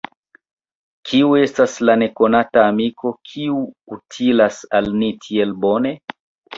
Kiu 1.09 1.29
estas 1.41 1.75
la 1.91 1.97
nekonata 2.05 2.65
amiko, 2.71 3.13
kiu 3.31 3.63
utilas 4.01 4.63
al 4.83 4.93
ni 4.99 5.15
tiel 5.25 5.59
bone? 5.65 5.99